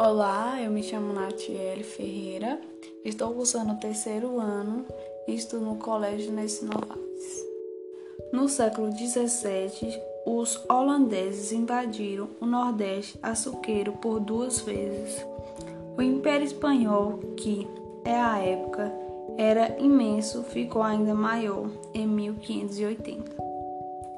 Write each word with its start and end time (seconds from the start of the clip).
Olá, 0.00 0.62
eu 0.62 0.70
me 0.70 0.80
chamo 0.80 1.12
Natiele 1.12 1.82
Ferreira, 1.82 2.60
estou 3.04 3.34
cursando 3.34 3.72
o 3.72 3.80
terceiro 3.80 4.38
ano 4.38 4.84
e 5.26 5.34
estudo 5.34 5.64
no 5.64 5.74
Colégio 5.74 6.32
Nessi 6.32 6.64
Novaes. 6.64 7.44
No 8.32 8.48
século 8.48 8.92
XVII, 8.92 10.00
os 10.24 10.64
holandeses 10.70 11.50
invadiram 11.50 12.28
o 12.40 12.46
Nordeste 12.46 13.18
açuqueiro 13.20 13.94
por 13.94 14.20
duas 14.20 14.60
vezes. 14.60 15.26
O 15.96 16.00
Império 16.00 16.46
Espanhol, 16.46 17.18
que 17.36 17.66
é 18.04 18.14
a 18.14 18.38
época 18.38 18.92
era 19.36 19.80
imenso, 19.80 20.44
ficou 20.44 20.80
ainda 20.80 21.12
maior 21.12 21.68
em 21.92 22.06
1580. 22.06 23.36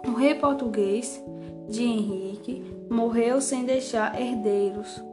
O 0.07 0.13
rei 0.13 0.35
português 0.35 1.25
de 1.71 1.85
Henrique 1.85 2.63
morreu 2.91 3.41
sem 3.41 3.65
deixar 3.65 4.21
herdeiros 4.21 5.09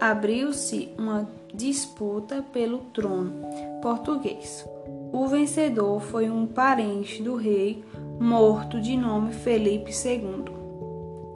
abriu-se 0.00 0.90
uma 0.98 1.28
disputa 1.52 2.44
pelo 2.52 2.78
trono 2.92 3.32
português. 3.80 4.66
O 5.12 5.26
vencedor 5.26 6.00
foi 6.00 6.28
um 6.28 6.46
parente 6.46 7.22
do 7.22 7.36
rei 7.36 7.84
morto 8.18 8.80
de 8.80 8.96
nome 8.96 9.32
Felipe 9.32 9.90
II, 9.90 10.44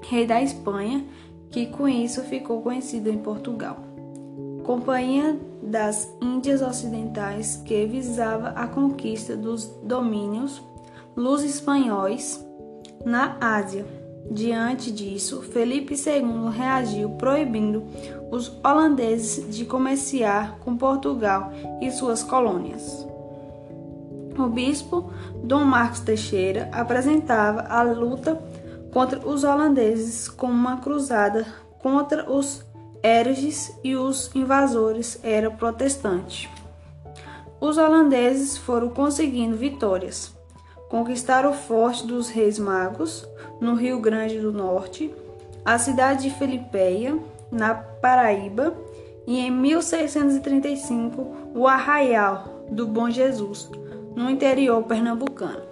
rei 0.03 0.27
da 0.27 0.43
Espanha, 0.43 1.05
que 1.51 1.67
com 1.67 1.89
isso 1.89 2.23
ficou 2.23 2.61
conhecido 2.63 3.09
em 3.09 3.19
Portugal. 3.19 3.77
Companhia 4.65 5.39
das 5.63 6.13
Índias 6.21 6.61
Ocidentais 6.63 7.63
que 7.65 7.87
visava 7.87 8.49
a 8.51 8.67
conquista 8.67 9.37
dos 9.37 9.67
domínios 9.83 10.63
luz 11.17 11.43
espanhóis 11.43 12.45
na 13.05 13.37
Ásia. 13.41 13.85
Diante 14.31 14.91
disso, 14.91 15.43
Felipe 15.43 15.95
II 15.95 16.51
reagiu 16.51 17.11
proibindo 17.11 17.85
os 18.31 18.53
holandeses 18.65 19.55
de 19.55 19.65
comerciar 19.65 20.59
com 20.61 20.77
Portugal 20.77 21.53
e 21.81 21.91
suas 21.91 22.23
colônias. 22.23 23.07
O 24.39 24.47
bispo 24.47 25.11
Dom 25.43 25.65
Marcos 25.65 26.01
Teixeira 26.01 26.69
apresentava 26.73 27.63
a 27.63 27.83
luta 27.83 28.41
contra 28.93 29.27
os 29.27 29.45
holandeses 29.45 30.29
como 30.29 30.53
uma 30.53 30.77
cruzada 30.77 31.47
contra 31.79 32.31
os 32.31 32.65
hereges 33.03 33.77
e 33.83 33.97
os 33.97 34.31
invasores 34.35 35.19
era 35.23 35.51
protestante. 35.51 36.51
Os 37.61 37.79
holandeses 37.79 38.57
foram 38.57 38.91
conseguindo 38.91 39.57
vitórias 39.57 40.38
conquistaram 40.89 41.51
o 41.51 41.55
Forte 41.55 42.07
dos 42.07 42.29
Reis 42.29 42.59
Magos, 42.59 43.27
no 43.61 43.75
Rio 43.75 44.01
Grande 44.01 44.39
do 44.39 44.53
Norte, 44.53 45.15
a 45.65 45.79
cidade 45.79 46.23
de 46.23 46.31
Felipeia, 46.31 47.19
na 47.51 47.75
Paraíba, 47.75 48.75
e 49.27 49.39
em 49.39 49.51
1635 49.51 51.51
o 51.55 51.67
Arraial 51.67 52.65
do 52.71 52.87
Bom 52.87 53.11
Jesus, 53.11 53.71
no 54.17 54.31
interior 54.31 54.83
pernambucano. 54.85 55.68